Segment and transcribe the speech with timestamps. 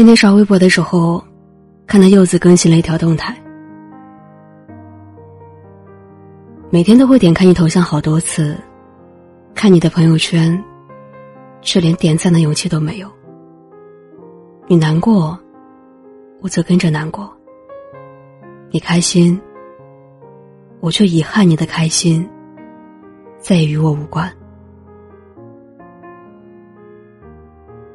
[0.00, 1.22] 今天刷微博的时候，
[1.86, 3.36] 看到柚子更新了一条动态。
[6.70, 8.56] 每天都会点开你头像好多次，
[9.54, 10.58] 看你的朋友圈，
[11.60, 13.12] 却连点赞的勇气都没有。
[14.68, 15.38] 你难过，
[16.40, 17.26] 我则跟着难过；
[18.70, 19.38] 你开心，
[20.80, 22.26] 我却遗憾你的开心
[23.38, 24.32] 再也与我无关。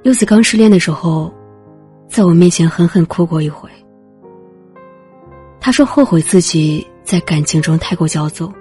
[0.03, 1.33] 柚子刚失恋的时候。
[2.07, 3.69] 在我面前狠狠哭过一回。
[5.59, 8.53] 他说后悔自己在感情中太过骄纵，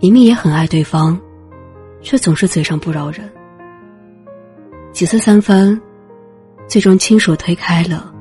[0.00, 1.20] 明明也很爱对方，
[2.00, 3.28] 却总是嘴上不饶人。
[4.92, 5.80] 几次三番，
[6.68, 8.14] 最终亲手推开了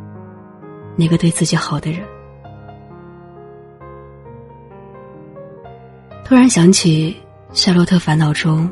[0.96, 2.02] 那个对自己好的人。
[6.26, 7.16] 突然想起
[7.56, 8.70] 《夏洛特烦恼》中，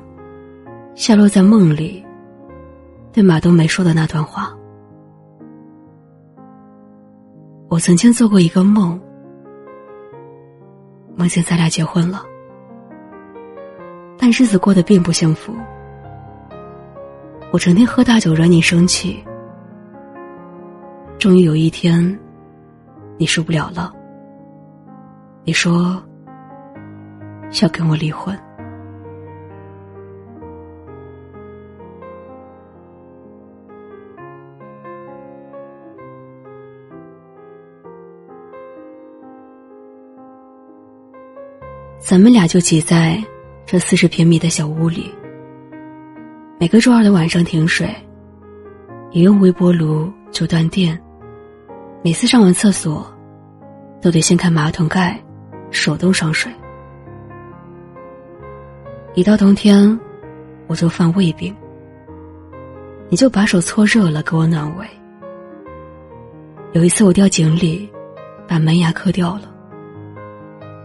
[0.96, 2.04] 夏洛在梦里
[3.12, 4.56] 对马冬梅说的那段话。
[7.70, 9.00] 我曾经做过一个梦，
[11.16, 12.26] 梦见咱俩结婚了，
[14.18, 15.54] 但日子过得并不幸福。
[17.52, 19.24] 我成天喝大酒惹你生气，
[21.20, 22.20] 终于有一天，
[23.20, 23.94] 你受不了了，
[25.44, 26.02] 你说
[27.62, 28.36] 要跟我离婚。
[42.10, 43.24] 咱们俩就挤在
[43.68, 45.14] 这四十平米的小屋里。
[46.60, 47.88] 每个周二的晚上停水，
[49.12, 51.00] 一用微波炉就断电。
[52.04, 53.06] 每次上完厕所，
[54.02, 55.24] 都得先开马桶盖，
[55.70, 56.52] 手动上水。
[59.14, 60.00] 一到冬天，
[60.66, 61.56] 我就犯胃病，
[63.08, 64.88] 你就把手搓热了给我暖胃。
[66.72, 67.88] 有一次我掉井里，
[68.48, 69.59] 把门牙磕掉了。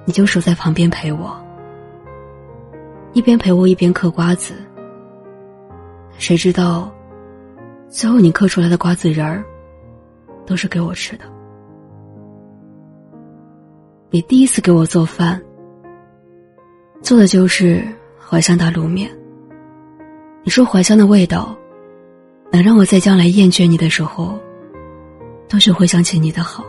[0.05, 1.35] 你就守在旁边陪我，
[3.13, 4.55] 一边陪我一边嗑瓜子。
[6.19, 6.93] 谁知道，
[7.89, 9.45] 最后你嗑出来的瓜子仁儿，
[10.47, 11.25] 都是给我吃的。
[14.11, 15.41] 你第一次给我做饭，
[17.03, 17.85] 做的就是
[18.19, 19.11] 怀香大卤面。
[20.45, 21.57] 你说怀香的味道，
[22.53, 24.39] 能让我在将来厌倦你的时候，
[25.49, 26.65] 都是回想起你的好。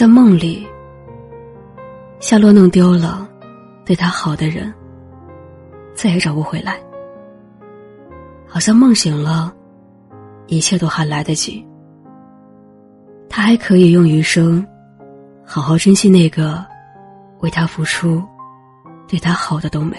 [0.00, 0.66] 在梦里，
[2.20, 3.28] 夏洛弄丢了
[3.84, 4.72] 对他好的人，
[5.92, 6.80] 再也找不回来。
[8.46, 9.54] 好像梦醒了，
[10.46, 11.62] 一切都还来得及。
[13.28, 14.66] 他还可以用余生，
[15.44, 16.64] 好好珍惜那个
[17.40, 18.24] 为他付出、
[19.06, 19.98] 对他好的冬梅。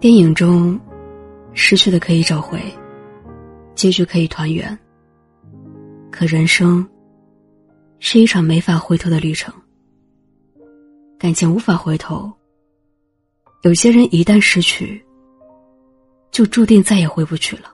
[0.00, 0.80] 电影中。
[1.52, 2.60] 失去的可以找回，
[3.74, 4.76] 结局可以团圆。
[6.10, 6.88] 可人生
[7.98, 9.54] 是一场没法回头的旅程，
[11.18, 12.30] 感情无法回头。
[13.62, 15.04] 有些人一旦失去，
[16.30, 17.72] 就注定再也回不去了。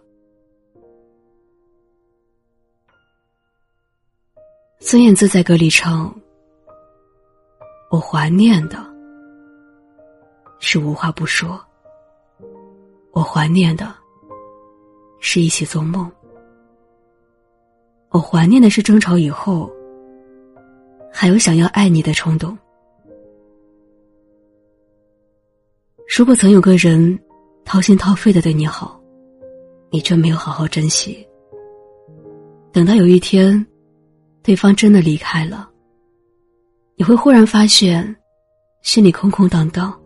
[4.81, 6.15] 孙燕姿在歌里唱
[7.91, 8.79] ：“我怀念的，
[10.59, 11.61] 是无话不说。”
[13.17, 13.95] 我怀念的，
[15.21, 16.13] 是一起做梦。
[18.11, 19.73] 我怀念的是争吵以后，
[21.11, 22.55] 还有想要爱你的冲动。
[26.15, 27.19] 如果曾有个人
[27.65, 29.01] 掏心掏肺的对你好，
[29.89, 31.27] 你却没有好好珍惜。
[32.71, 33.67] 等到有一天，
[34.43, 35.71] 对方真的离开了，
[36.97, 38.15] 你会忽然发现，
[38.83, 39.99] 心里空空荡荡，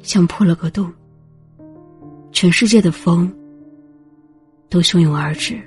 [0.00, 0.92] 像破了个洞。
[2.30, 3.32] 全世界的风
[4.68, 5.60] 都汹涌而至。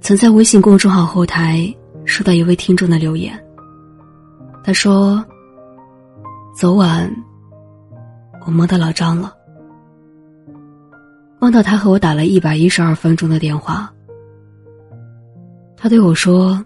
[0.00, 1.72] 曾在微信公众号后台
[2.04, 3.32] 收到一位听众的留言，
[4.64, 5.24] 他说
[6.54, 7.10] ：“昨晚
[8.44, 9.32] 我梦到老张了。”
[11.42, 13.92] 梦到他和我打了一百一十二分钟的电话，
[15.76, 16.64] 他对我说：“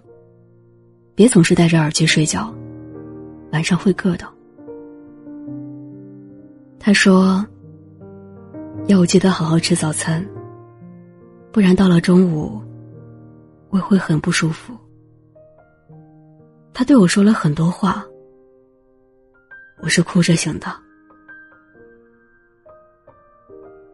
[1.17, 2.53] 别总是戴着耳机睡觉，
[3.51, 4.27] 晚上会硌的。”
[6.77, 7.43] 他说
[8.85, 10.23] ：“要我记得好好吃早餐，
[11.51, 12.61] 不然到了中午，
[13.71, 14.77] 胃会很不舒服。”
[16.71, 18.05] 他对我说了很多话，
[19.81, 20.67] 我是哭着醒的。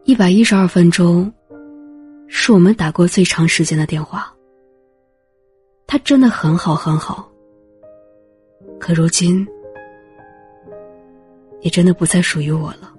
[0.06, 1.32] 一百一十二分钟，
[2.28, 4.30] 是我们打过最长时间的电话。
[5.86, 7.26] 他真的很好很好，
[8.78, 9.46] 可如今，
[11.62, 12.94] 也真的不再属于我了。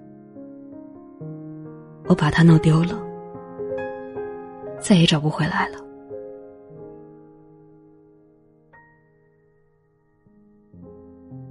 [2.06, 3.00] 我把他弄丢了，
[4.80, 5.78] 再也找不回来了。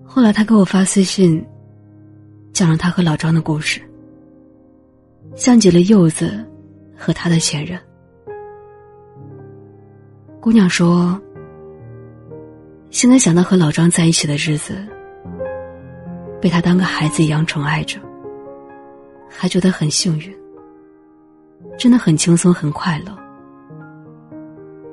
[0.05, 1.47] 后来他给我发私信，
[2.53, 3.81] 讲了他和老张的故事。
[5.37, 6.45] 像极了柚子
[6.97, 7.79] 和他的前任。
[10.41, 11.21] 姑娘说
[12.91, 14.87] ：“现在想到和老张在一起的日子，
[16.41, 17.99] 被他当个孩子一样宠爱着，
[19.29, 20.37] 还觉得很幸运，
[21.79, 23.17] 真的很轻松很快乐。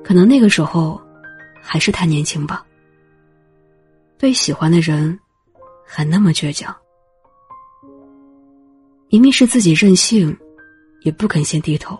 [0.03, 0.99] 可能那个时候
[1.61, 2.65] 还是太年轻吧，
[4.17, 5.17] 对喜欢的人
[5.85, 6.75] 还那么倔强。”
[9.11, 10.35] 明明是自己任性，
[11.01, 11.99] 也不肯先低头。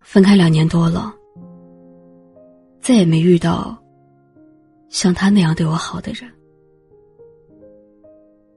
[0.00, 1.12] 分开两年多了，
[2.80, 3.76] 再也没遇到
[4.88, 6.30] 像他那样对我好的人。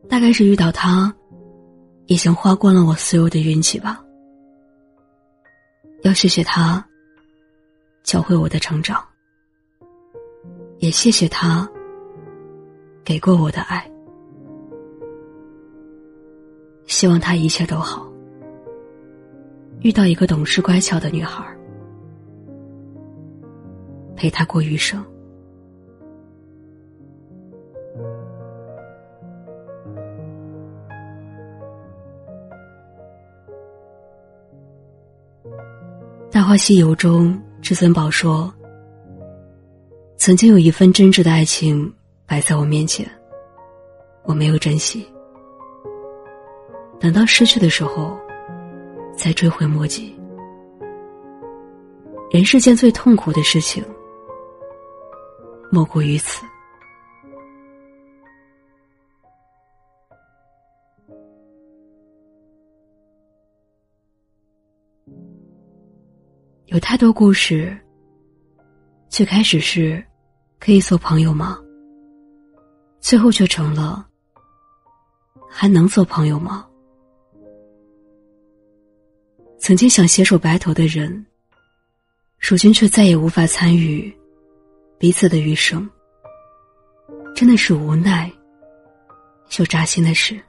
[0.07, 1.11] 大概是遇到他，
[2.05, 3.99] 已经花光了我所有的运气吧。
[6.03, 6.86] 要谢谢他。
[8.07, 9.03] 教会我的成长，
[10.77, 11.69] 也谢谢他
[13.03, 13.85] 给过我的爱。
[16.85, 18.09] 希望他一切都好，
[19.81, 21.45] 遇到一个懂事乖巧的女孩，
[24.15, 25.03] 陪他过余生。
[36.31, 37.37] 《大话西游》中。
[37.61, 38.53] 至尊宝说
[40.17, 41.91] ：“曾经有一份真挚的爱情
[42.25, 43.09] 摆在我面前，
[44.23, 45.05] 我没有珍惜。
[46.99, 48.17] 等到失去的时候，
[49.17, 50.15] 才追悔莫及。
[52.31, 53.83] 人世间最痛苦的事情，
[55.71, 56.43] 莫过于此。
[66.89, 67.77] 太多故事，
[69.09, 70.01] 最开始是
[70.57, 71.59] 可以做朋友吗？
[73.01, 74.07] 最后却成了
[75.49, 76.65] 还能做朋友吗？
[79.59, 81.25] 曾经想携手白头的人，
[82.39, 84.09] 如今却再也无法参与
[84.97, 85.89] 彼此的余生，
[87.35, 88.31] 真的是无奈
[89.59, 90.41] 又扎心的事。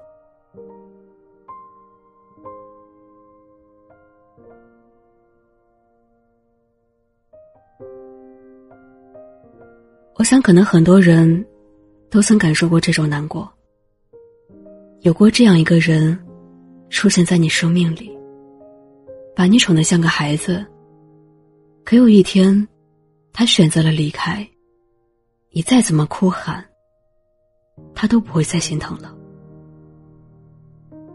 [10.19, 11.47] 我想，可能很多人
[12.11, 13.49] 都曾感受过这种难过。
[15.03, 16.19] 有过这样一个人，
[16.91, 18.11] 出现在你生命里，
[19.37, 20.67] 把你宠得像个孩子。
[21.85, 22.67] 可有一天，
[23.33, 24.45] 他选择了离开，
[25.53, 26.65] 你再怎么哭喊，
[27.95, 29.15] 他都不会再心疼了。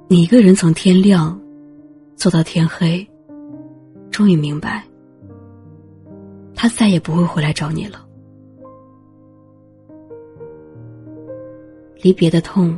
[0.08, 1.38] 你一个人从天亮
[2.16, 3.06] 做到天黑，
[4.10, 4.82] 终于明白，
[6.56, 8.03] 他再也不会回来找你了。
[12.04, 12.78] 离别的痛，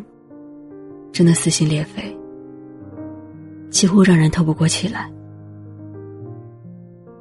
[1.11, 2.15] 真的撕心裂肺，
[3.71, 5.11] 几乎让人透不过气来。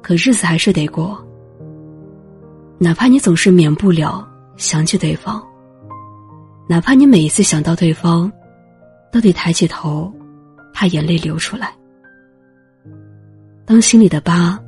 [0.03, 1.17] 可日子还是得过，
[2.77, 4.23] 哪怕你总是免不了
[4.55, 5.43] 想起对方，
[6.69, 8.31] 哪怕你每一次想到对方，
[9.11, 10.13] 都得抬起头，
[10.75, 11.73] 怕眼泪流出来。
[13.65, 14.59] 当心里的疤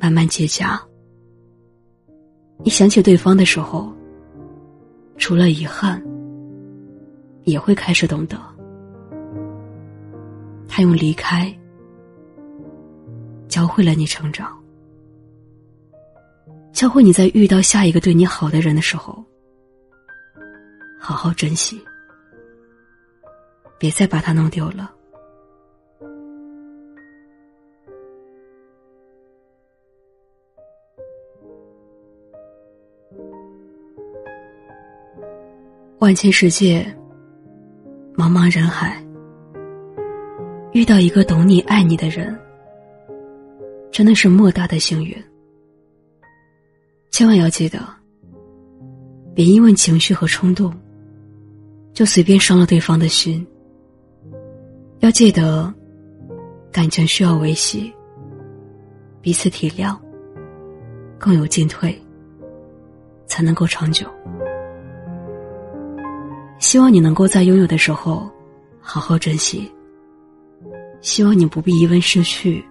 [0.00, 0.80] 慢慢结痂，
[2.64, 3.92] 你想起对方的时候，
[5.18, 6.02] 除了遗憾。
[7.44, 8.38] 也会开始懂得，
[10.68, 11.52] 他用离开
[13.48, 14.56] 教会了你成长，
[16.72, 19.22] 教会你在遇到下一个对你好的人的时候，
[20.98, 21.82] 好好珍惜，
[23.78, 24.94] 别再把他弄丢了。
[35.98, 36.84] 万千世界。
[38.22, 39.04] 茫茫人海，
[40.70, 42.38] 遇到一个懂你、爱你的人，
[43.90, 45.12] 真的是莫大的幸运。
[47.10, 47.80] 千万要记得，
[49.34, 50.72] 别因为情绪和冲动，
[51.92, 53.44] 就随便伤了对方的心。
[55.00, 55.74] 要记得，
[56.70, 57.92] 感情需要维系，
[59.20, 59.98] 彼此体谅，
[61.18, 62.00] 更有进退，
[63.26, 64.06] 才能够长久。
[66.62, 68.30] 希望你能够在拥有的时候
[68.80, 69.70] 好好珍惜。
[71.00, 72.64] 希望你不必一问失去，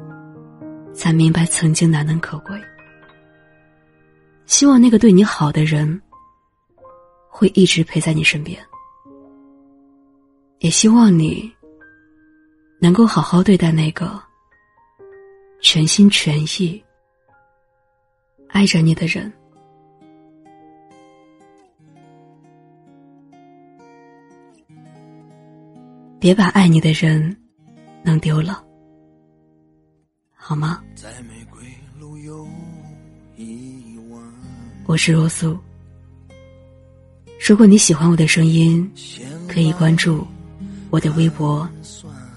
[0.93, 2.57] 才明白曾经难能可贵。
[4.45, 6.01] 希望那个对你好的人
[7.27, 8.57] 会一直陪在你身边，
[10.60, 11.51] 也希望你
[12.79, 14.17] 能够好好对待那个
[15.60, 16.81] 全心全意
[18.48, 19.31] 爱着你的人。
[26.22, 27.36] 别把爱你的人
[28.04, 28.63] 弄丢了，
[30.36, 30.80] 好吗？
[34.86, 35.58] 我是若素。
[37.44, 38.88] 如果你喜欢我的声音，
[39.48, 40.24] 可以关注
[40.92, 41.68] 我的微博、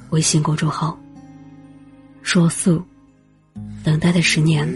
[0.09, 0.99] 微信公众号
[2.25, 2.83] “若素”。
[3.85, 4.67] 等待的十年，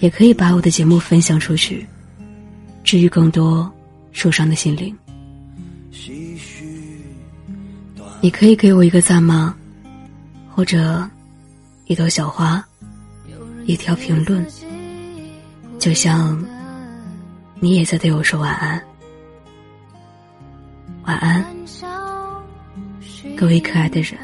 [0.00, 1.86] 也可以把我的节目分享出去，
[2.84, 3.72] 治愈更多
[4.12, 4.94] 受伤的心灵。
[8.22, 9.52] 你可以给我一个赞吗？
[10.54, 11.04] 或者
[11.86, 12.64] 一朵小花，
[13.66, 14.46] 一条评论，
[15.80, 16.40] 就像
[17.58, 18.80] 你也在对我说晚安。
[21.02, 21.44] 晚安，
[23.36, 24.16] 各位可爱的人。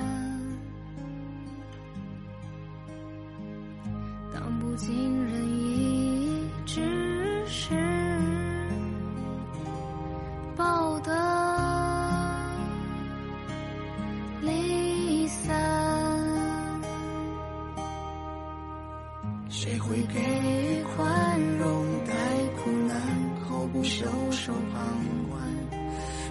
[19.50, 21.84] 谁会给予宽容？
[22.04, 22.14] 待
[22.56, 22.96] 苦难
[23.44, 24.82] 后不袖手旁
[25.30, 25.42] 观，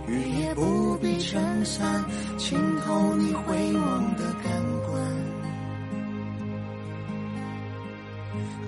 [0.08, 2.04] 雨也不必撑伞，
[2.38, 4.52] 浸透你回望的感
[4.88, 5.02] 官。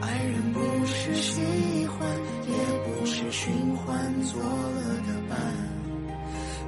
[0.02, 1.42] 爱人不是喜
[1.88, 2.08] 欢，
[2.48, 2.54] 也
[2.86, 5.38] 不是寻欢作乐的伴，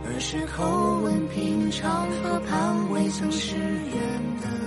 [0.06, 3.92] 而是口吻平常，河畔未曾失约。
[4.44, 4.61] 那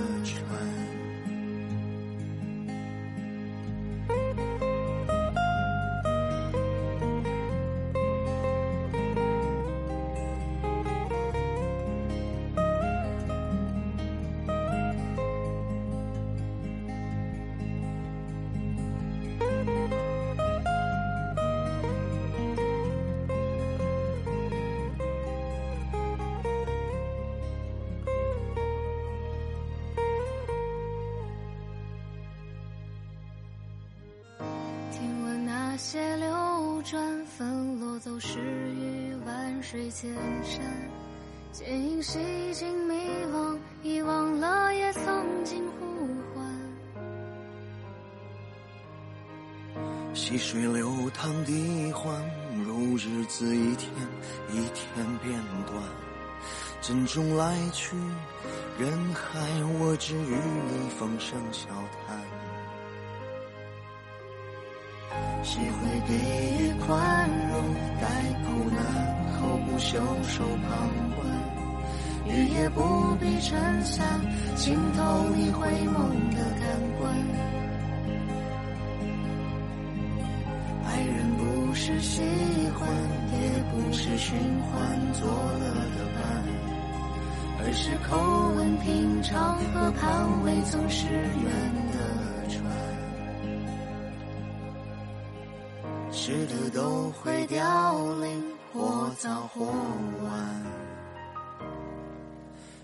[38.05, 40.63] 走失于万水千山。
[41.51, 42.19] 剑影洗
[42.53, 42.93] 尽迷
[43.33, 46.45] 惘，遗忘了也曾经呼唤。
[50.13, 52.15] 细水流淌的欢，
[52.63, 53.89] 如日子一天
[54.51, 55.33] 一天变
[55.65, 55.83] 短。
[56.83, 57.95] 珍重来去，
[58.77, 59.39] 人海，
[59.79, 60.35] 我只与
[60.69, 61.69] 你风声笑
[62.05, 62.24] 谈。
[65.47, 66.13] 谁会给
[66.65, 67.61] 予宽容？
[68.01, 68.07] 待
[68.43, 68.81] 苦难
[69.33, 71.23] 后不袖手旁观，
[72.25, 74.19] 雨也不必撑伞，
[74.55, 76.65] 浸透你回眸的感
[76.99, 77.13] 官。
[80.87, 82.23] 爱人不是喜
[82.79, 82.89] 欢，
[83.31, 83.37] 也
[83.71, 86.23] 不是寻欢作乐的伴，
[87.59, 88.17] 而是口
[88.57, 91.84] 吻平常，河畔未曾失远。
[96.25, 99.63] 值得都会凋零，或早或
[100.23, 100.63] 晚。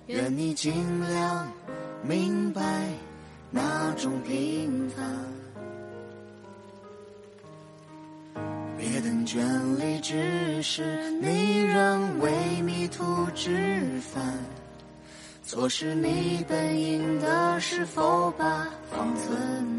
[0.05, 0.71] 愿你尽
[1.09, 1.51] 量
[2.03, 2.61] 明白
[3.49, 5.03] 那种平凡。
[8.77, 9.41] 别等眷
[9.75, 13.83] 侣之时，你仍为迷途知
[14.13, 14.37] 返。
[15.41, 19.70] 错失你本应的，是否把方寸？